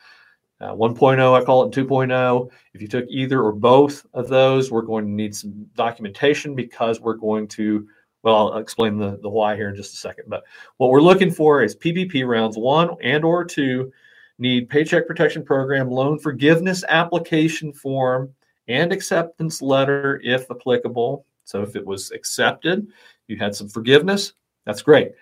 Uh, 0.60 0.74
1.0, 0.74 1.40
I 1.40 1.44
call 1.44 1.64
it 1.64 1.72
2.0. 1.72 2.50
If 2.74 2.82
you 2.82 2.88
took 2.88 3.06
either 3.08 3.42
or 3.42 3.52
both 3.52 4.06
of 4.12 4.28
those, 4.28 4.70
we're 4.70 4.82
going 4.82 5.06
to 5.06 5.10
need 5.10 5.34
some 5.34 5.66
documentation 5.74 6.54
because 6.54 7.00
we're 7.00 7.14
going 7.14 7.48
to 7.48 7.86
well, 8.22 8.52
I'll 8.52 8.58
explain 8.58 8.98
the, 8.98 9.18
the 9.22 9.28
why 9.28 9.56
here 9.56 9.70
in 9.70 9.76
just 9.76 9.94
a 9.94 9.96
second. 9.96 10.24
But 10.28 10.44
what 10.76 10.90
we're 10.90 11.00
looking 11.00 11.30
for 11.30 11.62
is 11.62 11.74
PPP 11.76 12.26
rounds 12.26 12.56
one 12.58 12.96
and 13.02 13.24
or 13.24 13.44
two 13.44 13.92
need 14.38 14.68
Paycheck 14.68 15.06
Protection 15.06 15.44
Program 15.44 15.90
loan 15.90 16.18
forgiveness 16.18 16.84
application 16.88 17.72
form 17.72 18.32
and 18.68 18.92
acceptance 18.92 19.62
letter 19.62 20.20
if 20.22 20.50
applicable. 20.50 21.24
So 21.44 21.62
if 21.62 21.76
it 21.76 21.84
was 21.84 22.10
accepted, 22.10 22.86
you 23.26 23.36
had 23.36 23.54
some 23.54 23.68
forgiveness, 23.68 24.34
that's 24.64 24.82
great. 24.82 25.12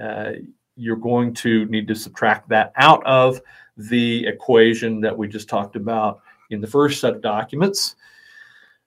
Uh, 0.00 0.32
you're 0.76 0.96
going 0.96 1.32
to 1.34 1.64
need 1.66 1.88
to 1.88 1.94
subtract 1.94 2.48
that 2.48 2.72
out 2.76 3.04
of 3.06 3.40
the 3.76 4.26
equation 4.26 5.00
that 5.00 5.16
we 5.16 5.28
just 5.28 5.48
talked 5.48 5.76
about 5.76 6.20
in 6.50 6.60
the 6.60 6.66
first 6.66 7.00
set 7.00 7.14
of 7.14 7.22
documents. 7.22 7.96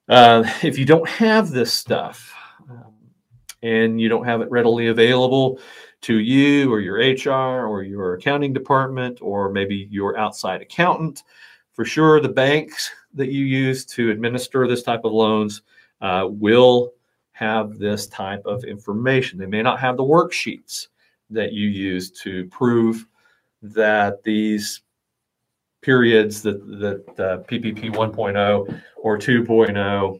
Uh, 0.07 0.43
if 0.63 0.77
you 0.77 0.85
don't 0.85 1.07
have 1.07 1.51
this 1.51 1.73
stuff, 1.73 2.33
and 3.61 3.99
you 3.99 4.09
don't 4.09 4.25
have 4.25 4.41
it 4.41 4.49
readily 4.49 4.87
available 4.87 5.59
to 6.01 6.19
you 6.19 6.71
or 6.71 6.79
your 6.79 6.97
HR 6.97 7.67
or 7.67 7.83
your 7.83 8.13
accounting 8.13 8.53
department 8.53 9.19
or 9.21 9.49
maybe 9.51 9.87
your 9.89 10.17
outside 10.17 10.61
accountant, 10.61 11.23
for 11.73 11.85
sure 11.85 12.19
the 12.19 12.29
banks 12.29 12.91
that 13.13 13.29
you 13.29 13.43
use 13.45 13.85
to 13.85 14.11
administer 14.11 14.67
this 14.67 14.83
type 14.83 15.01
of 15.03 15.11
loans 15.11 15.61
uh, 16.01 16.27
will 16.29 16.93
have 17.31 17.77
this 17.77 18.07
type 18.07 18.45
of 18.45 18.63
information. 18.63 19.39
They 19.39 19.45
may 19.45 19.61
not 19.61 19.79
have 19.79 19.97
the 19.97 20.03
worksheets 20.03 20.87
that 21.29 21.53
you 21.53 21.67
use 21.67 22.11
to 22.11 22.45
prove 22.47 23.05
that 23.61 24.23
these 24.23 24.81
periods 25.81 26.41
that 26.41 26.59
that 26.79 27.03
uh, 27.19 27.37
PPP 27.43 27.93
1.0 27.93 28.81
or 28.97 29.17
2.0 29.17 30.19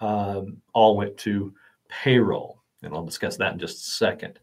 um, 0.00 0.56
all 0.72 0.96
went 0.96 1.16
to 1.18 1.52
payroll. 1.90 2.62
And 2.82 2.94
I'll 2.94 3.04
discuss 3.04 3.36
that 3.36 3.52
in 3.52 3.58
just 3.58 3.86
a 3.86 3.90
second. 3.90 4.38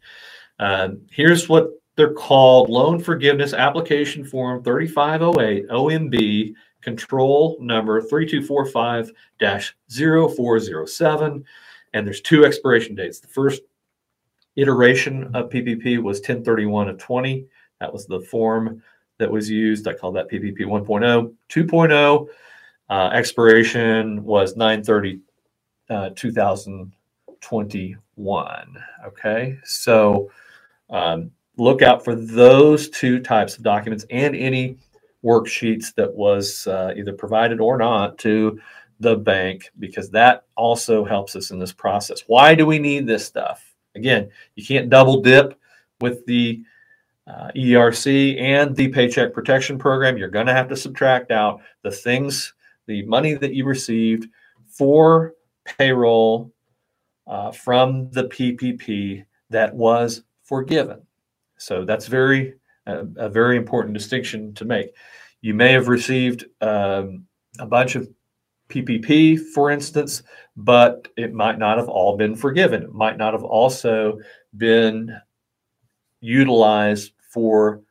Uh, 0.59 0.89
here's 1.09 1.49
what 1.49 1.69
they're 1.95 2.13
called 2.13 2.69
Loan 2.69 2.99
Forgiveness 2.99 3.53
Application 3.53 4.23
Form 4.23 4.63
3508 4.63 5.67
OMB 5.69 6.53
Control 6.81 7.57
Number 7.59 8.01
3245 8.01 9.11
0407. 9.39 11.45
And 11.93 12.05
there's 12.05 12.21
two 12.21 12.45
expiration 12.45 12.95
dates. 12.95 13.19
The 13.19 13.27
first 13.27 13.61
iteration 14.55 15.35
of 15.35 15.49
PPP 15.49 16.01
was 16.01 16.17
1031 16.17 16.89
of 16.89 16.97
20. 16.97 17.47
That 17.79 17.91
was 17.91 18.05
the 18.05 18.21
form 18.21 18.81
that 19.17 19.31
was 19.31 19.49
used. 19.49 19.87
I 19.87 19.93
call 19.93 20.11
that 20.13 20.29
PPP 20.29 20.61
1.0. 20.61 21.33
2.0 21.49 22.27
uh, 22.89 23.09
expiration 23.13 24.23
was 24.23 24.55
930 24.55 25.19
uh, 25.89 26.09
2000. 26.15 26.91
21. 27.41 28.77
Okay, 29.05 29.57
so 29.63 30.29
um, 30.89 31.31
look 31.57 31.81
out 31.81 32.03
for 32.03 32.15
those 32.15 32.89
two 32.89 33.19
types 33.19 33.57
of 33.57 33.63
documents 33.63 34.05
and 34.09 34.35
any 34.35 34.77
worksheets 35.23 35.93
that 35.95 36.13
was 36.13 36.67
uh, 36.67 36.93
either 36.95 37.13
provided 37.13 37.59
or 37.59 37.77
not 37.77 38.17
to 38.19 38.59
the 38.99 39.15
bank 39.15 39.71
because 39.79 40.09
that 40.09 40.45
also 40.55 41.03
helps 41.03 41.35
us 41.35 41.51
in 41.51 41.59
this 41.59 41.73
process. 41.73 42.23
Why 42.27 42.55
do 42.55 42.65
we 42.65 42.79
need 42.79 43.05
this 43.05 43.25
stuff? 43.25 43.75
Again, 43.95 44.29
you 44.55 44.65
can't 44.65 44.89
double 44.89 45.21
dip 45.21 45.59
with 46.01 46.25
the 46.25 46.63
uh, 47.27 47.49
ERC 47.55 48.39
and 48.39 48.75
the 48.75 48.87
Paycheck 48.87 49.33
Protection 49.33 49.77
Program. 49.77 50.17
You're 50.17 50.29
going 50.29 50.47
to 50.47 50.53
have 50.53 50.69
to 50.69 50.75
subtract 50.75 51.31
out 51.31 51.61
the 51.81 51.91
things, 51.91 52.53
the 52.85 53.03
money 53.05 53.33
that 53.33 53.53
you 53.53 53.65
received 53.65 54.29
for 54.69 55.33
payroll 55.65 56.51
uh, 57.27 57.51
from 57.51 58.09
the 58.11 58.25
PPP 58.25 59.25
that 59.49 59.73
was 59.73 60.23
forgiven. 60.43 61.01
So 61.57 61.85
that's 61.85 62.07
very 62.07 62.53
uh, 62.85 63.03
a 63.17 63.29
very 63.29 63.57
important 63.57 63.93
distinction 63.93 64.53
to 64.55 64.65
make. 64.65 64.93
You 65.41 65.53
may 65.53 65.73
have 65.73 65.87
received 65.87 66.45
um, 66.61 67.25
a 67.59 67.65
bunch 67.65 67.95
of 67.95 68.07
PPP, 68.69 69.39
for 69.53 69.71
instance, 69.71 70.23
but 70.55 71.07
it 71.17 71.33
might 71.33 71.59
not 71.59 71.77
have 71.77 71.89
all 71.89 72.17
been 72.17 72.35
forgiven. 72.35 72.83
It 72.83 72.93
might 72.93 73.17
not 73.17 73.33
have 73.33 73.43
also 73.43 74.19
been 74.55 75.15
utilized 76.21 77.13
for 77.31 77.81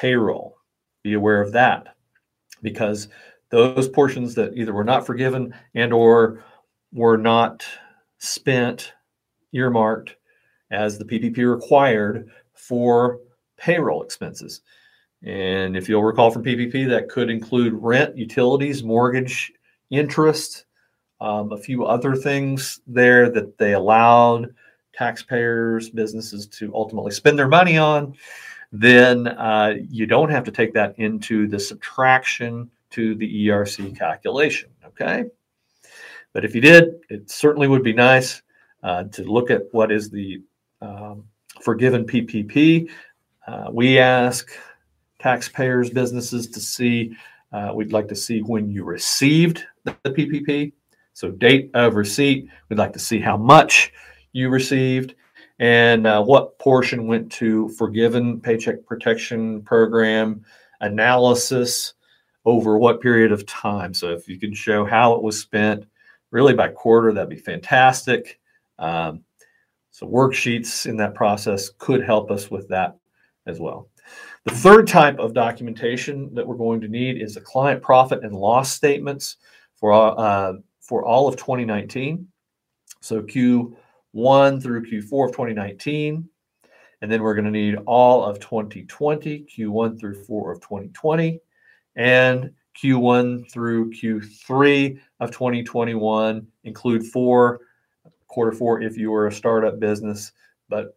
payroll. 0.00 0.56
Be 1.02 1.14
aware 1.14 1.40
of 1.40 1.52
that 1.52 1.96
because 2.62 3.08
those 3.50 3.88
portions 3.88 4.34
that 4.34 4.54
either 4.54 4.72
were 4.72 4.84
not 4.84 5.06
forgiven 5.06 5.54
and 5.74 5.92
or 5.92 6.44
were 6.92 7.16
not 7.16 7.64
spent, 8.18 8.92
earmarked 9.52 10.16
as 10.70 10.98
the 10.98 11.04
PPP 11.04 11.38
required 11.50 12.30
for 12.54 13.20
payroll 13.56 14.02
expenses. 14.02 14.62
And 15.22 15.76
if 15.76 15.88
you'll 15.88 16.04
recall 16.04 16.30
from 16.30 16.44
PPP, 16.44 16.88
that 16.88 17.08
could 17.08 17.30
include 17.30 17.72
rent, 17.74 18.16
utilities, 18.16 18.82
mortgage, 18.82 19.52
interest, 19.90 20.66
um, 21.20 21.52
a 21.52 21.56
few 21.56 21.84
other 21.84 22.14
things 22.14 22.80
there 22.86 23.30
that 23.30 23.56
they 23.58 23.72
allowed 23.72 24.54
taxpayers, 24.92 25.90
businesses 25.90 26.46
to 26.46 26.74
ultimately 26.74 27.12
spend 27.12 27.38
their 27.38 27.48
money 27.48 27.78
on, 27.78 28.14
then 28.72 29.26
uh, 29.26 29.74
you 29.88 30.06
don't 30.06 30.30
have 30.30 30.44
to 30.44 30.50
take 30.50 30.74
that 30.74 30.98
into 30.98 31.46
the 31.46 31.58
subtraction 31.58 32.70
to 32.90 33.14
the 33.14 33.48
ERC 33.48 33.96
calculation. 33.96 34.70
Okay. 34.86 35.24
But 36.36 36.44
if 36.44 36.54
you 36.54 36.60
did, 36.60 36.96
it 37.08 37.30
certainly 37.30 37.66
would 37.66 37.82
be 37.82 37.94
nice 37.94 38.42
uh, 38.82 39.04
to 39.04 39.22
look 39.22 39.50
at 39.50 39.62
what 39.72 39.90
is 39.90 40.10
the 40.10 40.42
um, 40.82 41.24
forgiven 41.62 42.04
PPP. 42.04 42.90
Uh, 43.46 43.68
we 43.72 43.98
ask 43.98 44.50
taxpayers, 45.18 45.88
businesses 45.88 46.46
to 46.48 46.60
see, 46.60 47.16
uh, 47.54 47.72
we'd 47.74 47.94
like 47.94 48.06
to 48.08 48.14
see 48.14 48.40
when 48.40 48.70
you 48.70 48.84
received 48.84 49.64
the, 49.84 49.92
PPP. 50.04 50.74
So, 51.14 51.30
date 51.30 51.70
of 51.72 51.94
receipt, 51.94 52.50
we'd 52.68 52.78
like 52.78 52.92
to 52.92 52.98
see 52.98 53.18
how 53.18 53.38
much 53.38 53.94
you 54.32 54.50
received 54.50 55.14
and 55.58 56.06
uh, 56.06 56.22
what 56.22 56.58
portion 56.58 57.06
went 57.06 57.32
to 57.32 57.70
forgiven 57.70 58.42
paycheck 58.42 58.84
protection 58.84 59.62
program 59.62 60.44
analysis 60.82 61.94
over 62.44 62.76
what 62.76 63.00
period 63.00 63.32
of 63.32 63.46
time. 63.46 63.94
So, 63.94 64.10
if 64.10 64.28
you 64.28 64.38
can 64.38 64.52
show 64.52 64.84
how 64.84 65.14
it 65.14 65.22
was 65.22 65.40
spent, 65.40 65.86
really 66.30 66.54
by 66.54 66.68
quarter, 66.68 67.12
that'd 67.12 67.28
be 67.28 67.36
fantastic. 67.36 68.40
Um, 68.78 69.22
so, 69.90 70.06
worksheets 70.06 70.86
in 70.86 70.96
that 70.98 71.14
process 71.14 71.70
could 71.78 72.02
help 72.02 72.30
us 72.30 72.50
with 72.50 72.68
that 72.68 72.96
as 73.46 73.60
well. 73.60 73.88
The 74.44 74.54
third 74.54 74.86
type 74.86 75.18
of 75.18 75.34
documentation 75.34 76.32
that 76.34 76.46
we're 76.46 76.56
going 76.56 76.80
to 76.82 76.88
need 76.88 77.20
is 77.20 77.34
the 77.34 77.40
client 77.40 77.82
profit 77.82 78.22
and 78.22 78.34
loss 78.34 78.72
statements 78.72 79.38
for 79.74 79.92
uh, 79.92 80.54
for 80.80 81.04
all 81.04 81.26
of 81.26 81.36
2019. 81.36 82.26
So 83.00 83.22
Q1 83.22 84.62
through 84.62 84.86
Q4 84.86 85.26
of 85.26 85.32
2019. 85.32 86.28
And 87.02 87.12
then 87.12 87.22
we're 87.22 87.34
going 87.34 87.44
to 87.44 87.50
need 87.50 87.76
all 87.86 88.24
of 88.24 88.40
2020, 88.40 89.46
Q1 89.56 90.00
through 90.00 90.24
4 90.24 90.52
of 90.52 90.60
2020, 90.60 91.40
and 91.94 92.50
Q1 92.82 93.50
through 93.50 93.90
Q3 93.92 95.00
of 95.20 95.30
2021. 95.30 96.46
Include 96.64 97.06
four, 97.06 97.60
quarter 98.26 98.52
four 98.52 98.82
if 98.82 98.96
you 98.96 99.10
were 99.10 99.26
a 99.26 99.32
startup 99.32 99.80
business. 99.80 100.32
But 100.68 100.96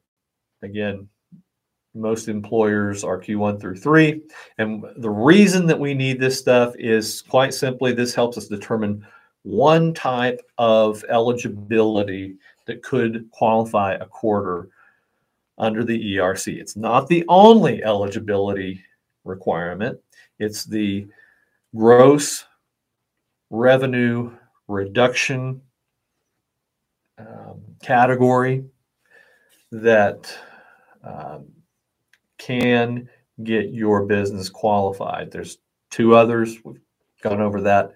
again, 0.61 1.07
most 1.95 2.27
employers 2.27 3.03
are 3.03 3.19
Q1 3.19 3.59
through 3.59 3.77
3. 3.77 4.21
And 4.57 4.85
the 4.97 5.09
reason 5.09 5.65
that 5.67 5.79
we 5.79 5.93
need 5.93 6.19
this 6.19 6.37
stuff 6.37 6.75
is 6.77 7.21
quite 7.23 7.53
simply 7.53 7.93
this 7.93 8.13
helps 8.13 8.37
us 8.37 8.47
determine 8.47 9.05
one 9.43 9.93
type 9.93 10.41
of 10.57 11.03
eligibility 11.09 12.37
that 12.65 12.83
could 12.83 13.29
qualify 13.31 13.93
a 13.93 14.05
quarter 14.05 14.69
under 15.57 15.83
the 15.83 16.15
ERC. 16.15 16.57
It's 16.57 16.75
not 16.75 17.07
the 17.07 17.25
only 17.27 17.83
eligibility 17.83 18.83
requirement, 19.25 19.99
it's 20.39 20.63
the 20.63 21.07
gross 21.75 22.45
revenue 23.49 24.31
reduction 24.67 25.61
um, 27.17 27.61
category 27.83 28.63
that 29.71 30.33
um, 31.03 31.45
can 32.37 33.09
get 33.43 33.69
your 33.69 34.05
business 34.05 34.49
qualified. 34.49 35.31
There's 35.31 35.59
two 35.89 36.15
others. 36.15 36.57
We've 36.63 36.81
gone 37.21 37.41
over 37.41 37.61
that 37.61 37.93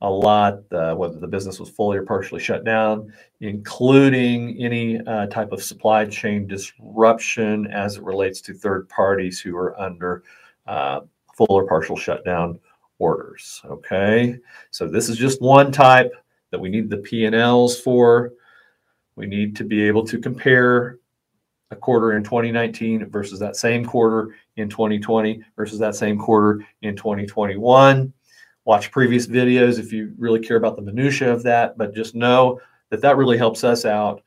a 0.00 0.10
lot, 0.10 0.60
uh, 0.72 0.94
whether 0.94 1.18
the 1.20 1.28
business 1.28 1.60
was 1.60 1.70
fully 1.70 1.96
or 1.96 2.02
partially 2.02 2.40
shut 2.40 2.64
down, 2.64 3.12
including 3.40 4.56
any 4.58 4.98
uh, 5.06 5.26
type 5.26 5.52
of 5.52 5.62
supply 5.62 6.04
chain 6.06 6.48
disruption 6.48 7.68
as 7.68 7.96
it 7.96 8.02
relates 8.02 8.40
to 8.42 8.52
third 8.52 8.88
parties 8.88 9.38
who 9.40 9.56
are 9.56 9.78
under 9.80 10.24
uh, 10.66 11.00
full 11.36 11.46
or 11.50 11.66
partial 11.68 11.96
shutdown 11.96 12.58
orders. 13.02 13.60
Okay, 13.64 14.38
so 14.70 14.86
this 14.86 15.08
is 15.08 15.16
just 15.16 15.42
one 15.42 15.72
type 15.72 16.12
that 16.50 16.60
we 16.60 16.68
need 16.68 16.88
the 16.88 16.98
P&Ls 16.98 17.80
for. 17.80 18.32
We 19.16 19.26
need 19.26 19.56
to 19.56 19.64
be 19.64 19.82
able 19.82 20.06
to 20.06 20.18
compare 20.18 20.98
a 21.72 21.76
quarter 21.76 22.12
in 22.12 22.22
2019 22.22 23.10
versus 23.10 23.40
that 23.40 23.56
same 23.56 23.84
quarter 23.84 24.36
in 24.56 24.68
2020 24.68 25.42
versus 25.56 25.80
that 25.80 25.96
same 25.96 26.16
quarter 26.16 26.64
in 26.82 26.94
2021. 26.94 28.12
Watch 28.64 28.92
previous 28.92 29.26
videos 29.26 29.80
if 29.80 29.92
you 29.92 30.14
really 30.16 30.38
care 30.38 30.56
about 30.56 30.76
the 30.76 30.82
minutia 30.82 31.32
of 31.32 31.42
that, 31.42 31.76
but 31.76 31.94
just 31.94 32.14
know 32.14 32.60
that 32.90 33.00
that 33.00 33.16
really 33.16 33.38
helps 33.38 33.64
us 33.64 33.84
out. 33.84 34.22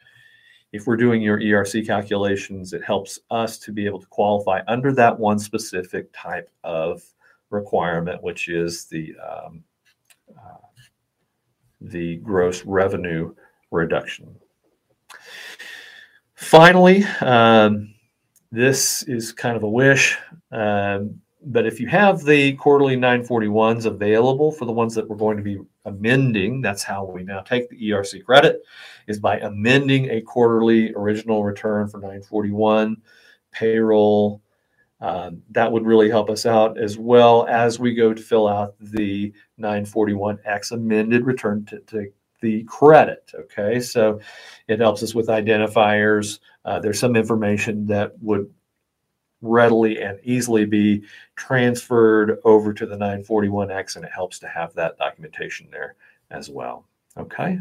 If 0.74 0.86
we're 0.86 0.98
doing 0.98 1.22
your 1.22 1.40
ERC 1.40 1.88
calculations, 1.88 2.74
it 2.74 2.84
helps 2.84 3.20
us 3.32 3.58
to 3.60 3.72
be 3.72 3.86
able 3.86 4.02
to 4.02 4.08
qualify 4.08 4.60
under 4.68 4.92
that 4.94 5.18
one 5.18 5.40
specific 5.40 6.10
type 6.12 6.50
of 6.66 7.02
requirement, 7.56 8.22
which 8.22 8.48
is 8.48 8.86
the 8.86 9.14
um, 9.18 9.64
uh, 10.30 10.58
the 11.82 12.18
gross 12.18 12.64
revenue 12.66 13.34
reduction. 13.72 14.36
Finally, 16.36 17.04
um, 17.22 17.94
this 18.52 19.04
is 19.04 19.32
kind 19.32 19.58
of 19.58 19.64
a 19.64 19.70
wish, 19.70 20.18
um, 20.52 21.20
but 21.46 21.66
if 21.66 21.80
you 21.80 21.88
have 21.88 22.24
the 22.24 22.54
quarterly 22.54 22.98
941s 22.98 23.86
available 23.86 24.52
for 24.52 24.66
the 24.66 24.72
ones 24.72 24.96
that 24.96 25.08
we're 25.08 25.16
going 25.16 25.38
to 25.38 25.44
be 25.44 25.60
amending, 25.86 26.62
that's 26.62 26.84
how 26.84 27.06
we 27.06 27.24
now 27.24 27.42
take 27.42 27.70
the 27.70 27.90
ERC 27.90 28.24
credit, 28.26 28.64
is 29.08 29.20
by 29.20 29.38
amending 29.40 30.10
a 30.10 30.22
quarterly 30.22 30.92
original 30.96 31.44
return 31.44 31.88
for 31.88 31.98
941 31.98 32.98
payroll. 33.52 34.42
Um, 35.06 35.44
that 35.52 35.72
would 35.72 35.86
really 35.86 36.10
help 36.10 36.32
us 36.32 36.48
out 36.48 36.80
as 36.80 36.98
well 36.98 37.46
as 37.48 37.78
we 37.78 37.94
go 37.94 38.12
to 38.12 38.20
fill 38.20 38.48
out 38.48 38.74
the 38.80 39.32
941X 39.60 40.72
amended 40.72 41.28
return 41.28 41.64
to, 41.66 41.80
to 41.82 42.12
the 42.42 42.64
credit. 42.64 43.32
Okay, 43.36 43.80
so 43.80 44.20
it 44.68 44.80
helps 44.80 45.04
us 45.04 45.14
with 45.14 45.28
identifiers. 45.28 46.40
Uh, 46.66 46.80
there's 46.80 46.98
some 46.98 47.16
information 47.16 47.86
that 47.86 48.14
would 48.20 48.52
readily 49.44 50.02
and 50.02 50.18
easily 50.24 50.66
be 50.66 51.04
transferred 51.36 52.40
over 52.44 52.74
to 52.74 52.88
the 52.88 52.98
941X, 52.98 53.98
and 53.98 54.06
it 54.06 54.12
helps 54.12 54.40
to 54.40 54.48
have 54.48 54.74
that 54.74 54.98
documentation 54.98 55.68
there 55.70 55.94
as 56.32 56.50
well. 56.50 56.88
Okay, 57.16 57.60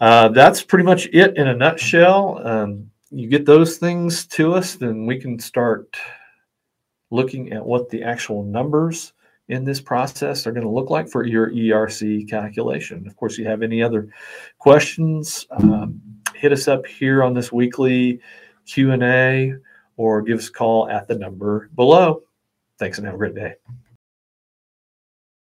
uh, 0.00 0.28
that's 0.30 0.60
pretty 0.60 0.84
much 0.84 1.06
it 1.12 1.36
in 1.36 1.46
a 1.46 1.54
nutshell. 1.54 2.44
Um, 2.44 2.90
you 3.12 3.28
get 3.28 3.46
those 3.46 3.76
things 3.76 4.26
to 4.26 4.54
us, 4.54 4.74
then 4.74 5.06
we 5.06 5.20
can 5.20 5.38
start 5.38 5.96
looking 7.12 7.52
at 7.52 7.64
what 7.64 7.90
the 7.90 8.02
actual 8.02 8.42
numbers 8.42 9.12
in 9.48 9.64
this 9.64 9.80
process 9.80 10.46
are 10.46 10.52
going 10.52 10.66
to 10.66 10.72
look 10.72 10.88
like 10.88 11.08
for 11.08 11.26
your 11.26 11.50
ERC 11.50 12.28
calculation. 12.28 13.06
Of 13.06 13.16
course, 13.16 13.36
you 13.36 13.46
have 13.46 13.62
any 13.62 13.82
other 13.82 14.08
questions, 14.58 15.46
um, 15.50 16.00
hit 16.34 16.52
us 16.52 16.68
up 16.68 16.86
here 16.86 17.22
on 17.22 17.34
this 17.34 17.52
weekly 17.52 18.20
Q&A 18.66 19.54
or 19.96 20.22
give 20.22 20.38
us 20.38 20.48
a 20.48 20.52
call 20.52 20.88
at 20.88 21.06
the 21.06 21.16
number 21.16 21.68
below. 21.74 22.22
Thanks 22.78 22.98
and 22.98 23.06
have 23.06 23.14
a 23.14 23.18
great 23.18 23.34
day. 23.34 23.54